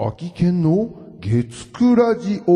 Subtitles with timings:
[0.00, 2.52] 秋県の月9ラジオ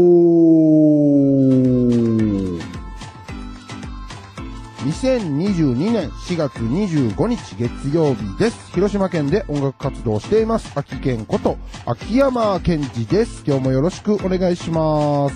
[4.86, 8.70] 2022年4月25日月曜日です。
[8.74, 10.70] 広島県で音楽活動をしています。
[10.76, 13.42] 秋県こと秋山健二です。
[13.44, 15.34] 今日もよろしくお願いします。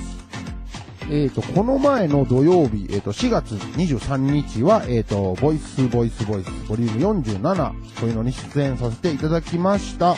[1.10, 10.14] えっ、と、この前の土曜日、えっ、と、4月23日は、えっ、と、ボイス、ボイス、ボイス、ボリューム47というのに出演させていただきました。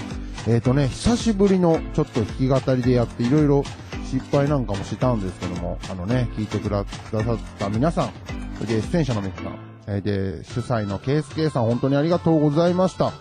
[0.49, 3.63] えっ、とね、久しぶりのちょっと弾き語りでやっていろいろ
[4.07, 8.13] 失敗なんかもしたんですけども、あのね、聞いてくださった皆さん、
[8.55, 9.59] それで出演者の皆さん、
[9.89, 13.13] えで、主催のケースケイさん本当にありがとうございました。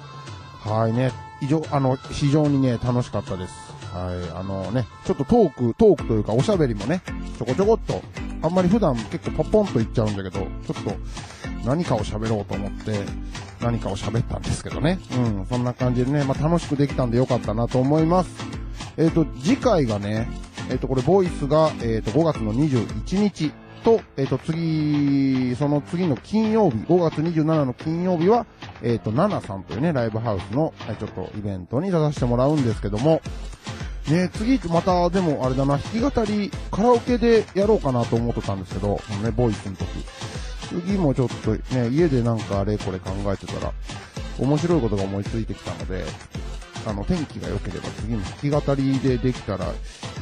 [0.69, 3.53] はいね、以上、あの、非常にね、楽しかったです。
[3.93, 7.01] はい、あのね、ちょっとトーク、トークというかおしゃべりもね、
[7.37, 8.01] ちょこちょこっと、
[8.41, 10.47] あんまり普段結構ポポンと言っちゃうんだけど、ちょっ
[10.81, 10.93] と
[11.65, 13.01] 何かを喋ろうと思って、
[13.61, 14.99] 何かを喋ったんですけどね。
[15.15, 18.29] うん、そんな感じでね、まあ楽しくできたんでよかったなと思います。
[18.97, 20.27] えっ、と、次回がね、
[20.69, 23.51] えっ、と、これ、ボイスが、えっ、と、5月の21日
[23.83, 28.45] と、えっ、と、次、その次の金曜日、5月27の金曜日は、
[28.81, 33.21] えっ、と、ナナさんというね、ライブハウスの、えちょっとイベントに出させてもらうんですけども、
[34.09, 39.85] ね次、また、でも、あれだな、弾き語り、カラオケでやろうかなと思ってたんですけど、ね、ボイスの時。
[40.67, 43.73] 次もちょっとね、家でなんかあれこれ考えてたら、
[44.39, 46.03] 面白いことが思いついてきたので、
[46.85, 49.65] あの、天気が良ければ次も弾き語りでできたら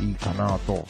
[0.01, 0.85] いいかなと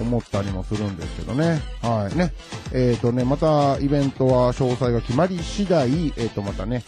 [0.00, 1.60] 思ったりもするんですけどね。
[1.82, 2.16] はい。
[2.16, 2.32] ね。
[2.72, 6.82] えっ、とね、またイベントは詳細が決まり次第、えっ、と、またね、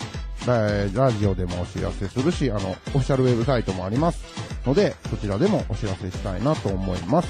[0.46, 4.22] ララジオでもお知らせするし、あの、オフィシャルウェブサイトもあります
[4.66, 7.28] ので、そちらでもお知らせしたいなと思います。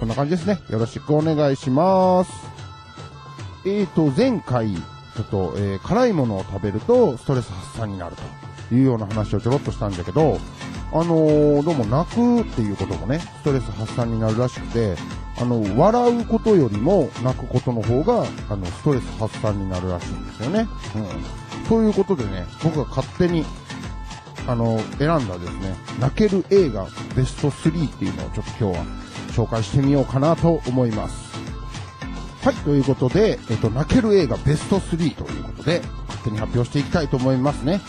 [0.00, 0.58] こんな感じですね。
[0.70, 2.57] よろしくお願いします。
[3.64, 8.16] えーと、前回、ちょっと、えー辛いものを食べるとストレス発散になる
[8.68, 10.38] というような話をちょろっとしたんだけど、
[10.92, 14.96] あのーどうも泣くっていうこともね、ストレス発散になるらしくて、
[15.40, 20.68] あの、笑うことよりも泣くことの方が、あの、ストレス発散になるらしいんですよね。
[20.96, 20.98] う
[21.64, 21.68] ん。
[21.68, 23.44] ということでね、僕が勝手に、
[24.46, 28.84] あの、選んだですね、泣ける映画ベスト3っていうのをちょっと今日は
[29.32, 31.27] 紹介してみようかなと思います。
[32.48, 37.82] はい、ということで、えっと、泣ける映画ベスト3ということで、勝手に発表していきたいと思いますね。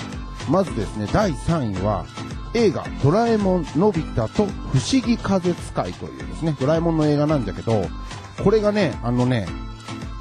[0.50, 2.06] まずですね、第3位は、
[2.54, 7.86] 映画、ドラえもんのび太と不思議風使いというですね、ドラえもんの映画なんだけど、
[8.44, 9.48] これがね、あのね、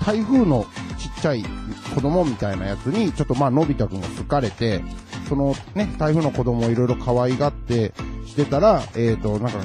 [0.06, 0.66] 台風の
[0.98, 1.44] ちっちゃい
[1.92, 4.84] 子供みたいなやつに、ちょっとまあ、のび太くんが好かれて、
[5.28, 7.92] そのね、台風の子供をいろいろ可愛がって
[8.24, 9.58] してたら、えっ、と、なんか、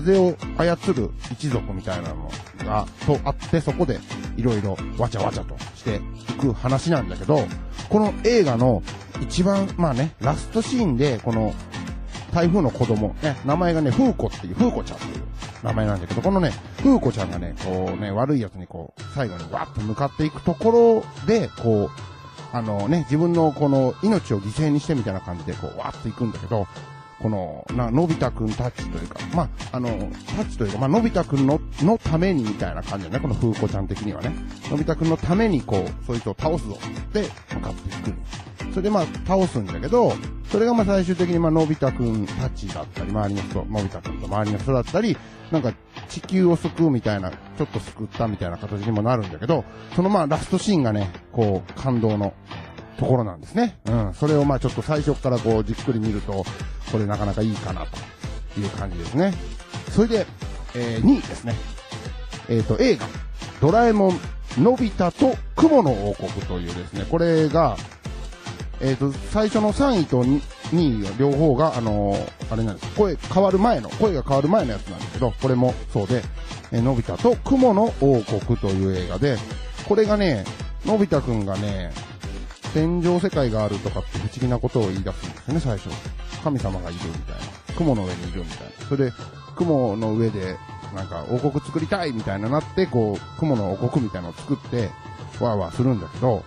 [0.00, 2.28] 風を操る一族みたいなの
[2.64, 4.00] が、とあって、そこで
[4.36, 6.00] いろいろわちゃわちゃとして
[6.30, 7.46] いく話なんだけど、
[7.88, 8.82] この映画の
[9.22, 11.54] 一番、まあね、ラストシーンで、この
[12.32, 15.22] 台風の子供、ね、名前がね、風子っていう、風子ちゃんっていう
[15.62, 26.66] 名前なんだけど、このね、風子ちゃんがね、こうね、悪い奴にこう、最後にわっと向かっていくところで、こう、あのね、自分のこの命を犠牲にしてみたいな感じで、こう、わっと行くんだけど、
[27.24, 29.88] この、な、のび太くんたちというか、まあ、あの、
[30.36, 34.30] たちというか、まあ、のび太くんの、のためにみたいな感じだね、この風子ちゃん的にはね。
[34.70, 37.22] のび太くんのために、こう、そいつを倒すぞって
[37.54, 38.14] 向かっていく。
[38.72, 40.12] それでまあ、倒すんだけど、
[40.52, 45.16] それがまあ最終的にまあ、のび太くんたちだったり、周りの人、のび太くんと周りの人だったり、
[45.50, 45.72] なんか、
[46.10, 49.64] 地球を救うみたいな、ちょっと救ったみたいな形にもなるんだけど、
[49.96, 52.34] そのまあ、ラストシーンがね、こう、感動の
[52.98, 53.78] ところなんですね。
[53.86, 54.14] うん。
[54.14, 56.44] それをまあちょっと最初からこうじっくり見ると、
[56.94, 57.84] これなかなかいいかな
[58.54, 59.34] という感じですね。
[59.90, 60.26] それで、
[60.76, 61.56] えー、2位ですね。
[62.48, 63.08] えっ、と、映画、
[63.60, 64.20] ドラえもん、
[64.58, 67.76] のび太と雲の王国というですね、これが、
[68.80, 72.94] えっ、と、最初の3位と 2, 位が両方が、あのーあれなんです。
[72.94, 76.22] 声変わる前の、声が変わる前のやつなんですけど、これもそうで、
[76.70, 79.36] えーのび太と雲の王国という映画で、
[79.88, 80.44] これがね、
[80.86, 81.92] のび太くんがね、
[82.72, 85.88] 天上世界があるとかって不思議なことを言い出すんですよね、最初。
[86.44, 87.42] 神様がいるみたいな。
[87.74, 88.86] 雲の上にいるみたいな。
[88.86, 89.12] それで、
[89.56, 90.56] 雲の上で、
[90.94, 94.90] なんか王国作りたいみたいななって、こう、雲の王国みたいなのを作って、
[95.40, 96.44] わーわーするんだけど、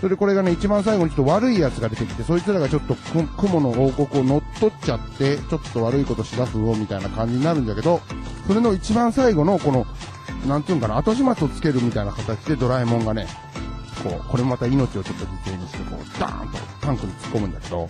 [0.00, 2.94] それでこれがね、一番最後にちょっと悪い奴が出てきて、そいつらがちょっと
[3.38, 8.00] 雲の王国を乗っ取っちゃって、ちょっと悪いことしだすぞ、みたいな感じになるんだけど、
[8.46, 9.86] それの一番最後のこの、
[10.46, 13.26] なんていうんかな、後始末をつけるみたいな形でドラえもんがね、
[14.02, 17.88] こう、これまた命をちょっと犠牲にして、こう、ダーンとタンクに突っ込むんだけど、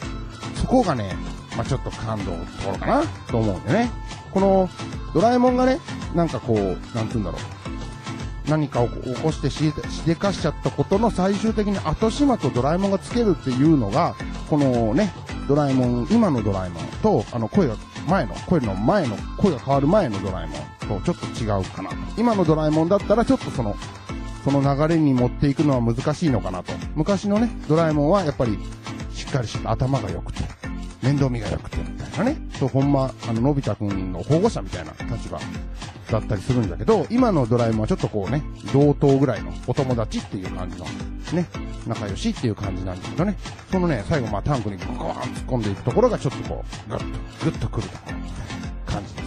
[0.54, 1.14] そこがね、
[1.56, 3.90] まあちょっと感動のところかな、と思うんでね。
[4.32, 4.68] この、
[5.14, 5.80] ドラえもんがね、
[6.14, 9.72] なんかこう、なんていうんだろう、何かを起こしてし
[10.06, 14.14] でかしちゃったことの最終的に後始末をドラえもんがつけるっていうのが、
[14.48, 15.12] このね、
[15.48, 17.76] ドラえもん、今のドラえもんと、あの、声が
[18.08, 21.90] 前の、声の前の、声が変わる前のドラえもんとちょっと違うかな。
[22.16, 23.76] 今のドラえもんだったらちょっとその、
[24.44, 26.72] その流れに持っていくのは難しいのかなと。
[26.94, 28.58] 昔のね、ドラえもんはやっぱり
[29.12, 30.40] しっかりして頭が良くて、
[31.02, 32.36] 面倒見が良くてみたいなね。
[32.58, 35.38] そう、ほんま、あの、のび太くんの保護者みたいな立場
[36.10, 38.42] だったりするんだけど、今のドラえもんはちょっとこうね、
[38.72, 40.84] 同等ぐらいのお友達っていう感じの、
[41.32, 41.46] ね、
[41.86, 43.36] 仲良しっていう感じなんだけどね。
[43.70, 47.04] そのね、最後まあタンクにゴーン突っ込んでいくところがちょっとこう、ぐっと、
[47.44, 49.22] ぐっとくるところ感じで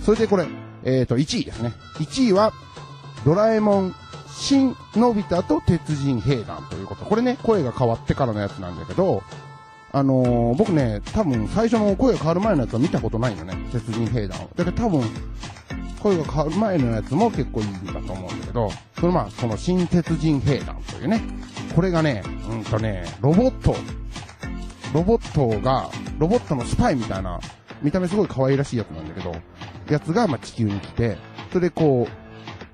[0.00, 0.04] す。
[0.06, 0.46] それでこれ、
[0.84, 1.72] えっ、ー、と、1位ですね。
[1.94, 2.52] 1位は、
[3.24, 3.94] ドラえもん
[4.38, 7.04] 新のび太と鉄人兵団ということ。
[7.04, 9.22] これね、声が変わってからのやつなんだけど、
[9.92, 13.56] あのー、僕ね、多分最初の声が変わる前のやつは見たことないのね。
[13.72, 14.50] 鉄人兵団を。
[14.54, 15.02] だけど多分、
[16.00, 21.22] 声が変わる前のやつも結構いいんだと思うんだけど、それまあ、その新鉄人兵団というね、
[21.74, 23.74] これがね、うんとね、ロボット、
[24.92, 27.40] ロボットが、ロボットのスパイみたいな、
[27.82, 29.34] 見た目すごい可愛らしいやつなんだけど、
[29.90, 31.16] やつがま地球に来て、
[31.52, 32.25] それでこう、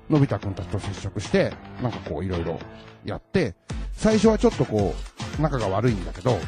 [0.09, 2.59] のび太くんたちと接触して、なんかこういろいろ
[3.05, 3.55] やって、
[3.93, 4.93] 最初はちょっとこ
[5.39, 6.39] う、仲が悪いんだけど、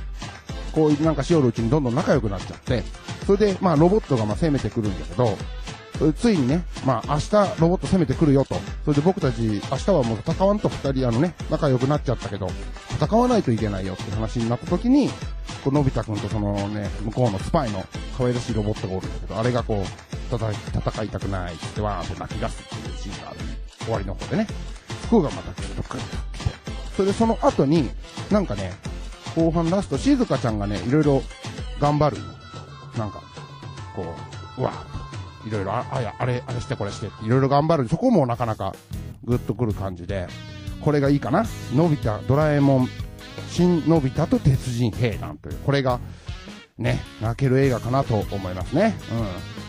[0.74, 2.84] こうなんかしおるうちにどんどん仲良くなっちゃって、
[3.25, 5.38] それでまあロボットがまあ攻めてくるんだけど、
[6.13, 7.31] ついにね、まあ明日
[7.62, 8.56] ロボット攻めてくるよと。
[8.84, 12.50] それで僕たち明日はもう戦わんと二人あのね、仲良くなっちゃったけど、
[13.00, 15.10] 戦わないといけないよって話になった時に、
[15.63, 17.86] こうのび太くんとそのね、向こうのスパイの
[18.18, 23.40] 可愛らしいロボットがおるんだけど、あれがこう、戦い、たくないってわーんと泣き出すっていうシーンがある。
[23.80, 24.48] 終わりの方でね。
[25.08, 26.56] 服がまたちょっとクッと来て。
[26.96, 27.90] それでその後に、
[28.32, 28.74] なんかね、
[29.36, 31.22] 後半ラスト、静香ちゃんがね、いろいろ
[31.80, 32.22] 頑張る。
[32.98, 33.22] なんか、
[33.96, 34.06] こ
[34.58, 34.72] う、うわ
[35.46, 37.90] いろいろ、あ、あや、あれ、あれしてこれしてっていろいろ頑張る。
[37.90, 38.74] そこもなかなか
[39.26, 40.28] グッとくる感じで、
[40.82, 41.46] これがいいかな？
[41.74, 42.90] のび太、ドラえもん、
[43.50, 46.00] 新のび太と鉄人兵団という、これが、
[46.77, 48.98] ね、泣ける映画かなと思いますね。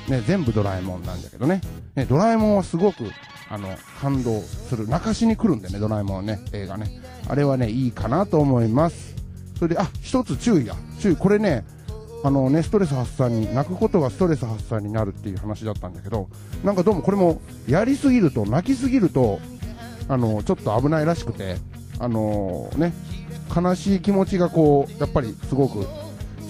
[0.08, 0.12] うん。
[0.12, 1.60] ね、全部ドラえもんなんだけどね。
[1.94, 3.04] ね、ドラえもんはすごく、
[3.48, 4.88] あの、感動する。
[4.88, 7.00] 泣かしに来るんでね、ドラえもんね、映画ね。
[7.28, 9.14] あれはね、いいかなと思います。
[9.56, 10.74] それで、あ、一つ注意だ。
[10.98, 11.16] 注意。
[11.16, 11.64] これね、
[12.24, 16.28] あのね、ストレス発散に、泣くことがストレス発散になるっていう話だったんだけど、
[16.64, 19.38] なんかどうもこれも、やりすぎると、泣きすぎると、
[20.08, 21.56] あの、ちょっと危ないらしくて、
[22.00, 22.92] あのー、ね、
[23.54, 25.86] 悲しい気持ちがこう、やっぱりすごく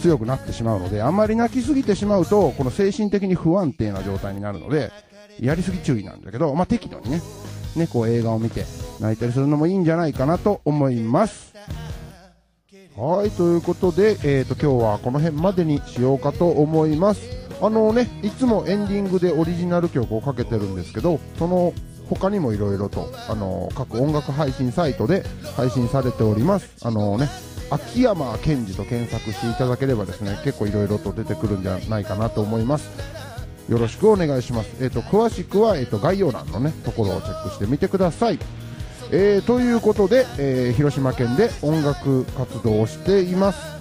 [0.07, 4.93] 強くなってしまうので、あんまり泣きすぎてしまうと、この精神的に不安定な状態になるので、
[5.41, 7.21] やりすぎ注意なんだけど、まあ、適度にね、
[7.75, 8.65] ね、こう映画を見て
[9.01, 11.55] 泣いたりするのもいいんじゃないかなと思います。
[12.97, 17.21] はい、ということで、えーと、今日はこの辺までにしようかと思います。
[17.61, 21.75] あのね、いつもエンディングでオリジナル曲をかけてるんですけど、その
[22.09, 25.25] 他にもいろいろと、あの各音楽配信サイトで
[25.57, 26.71] 配信されております。
[26.83, 27.29] あのね、
[27.71, 32.89] 秋山健二と検索していただければですね、結構いろいろと出てくるんじゃないかなと思います。
[33.69, 34.77] よろしくお願いします。
[34.81, 38.39] えっ、ー、と、詳しくは、えっ、ー、と、概要欄のね、ところをチェックしてみてください。
[39.13, 43.77] えー、ということで、えー、広島県で音楽活動をしています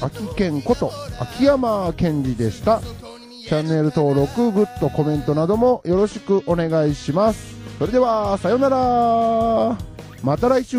[0.00, 9.76] 秋県こと秋山健二でしたチャンネル登録グッドコメントなどもよろしくお願いしますそれではさようなら
[10.22, 10.78] また来週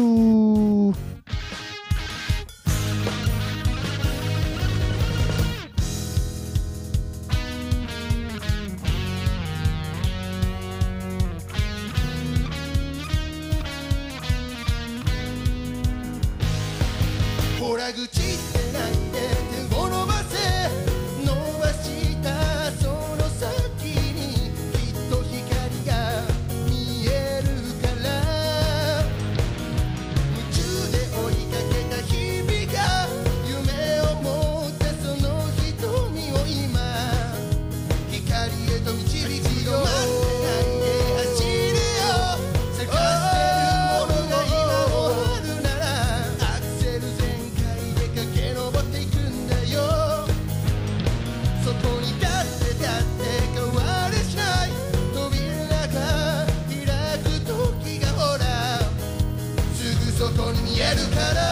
[60.20, 61.49] 外に見えるから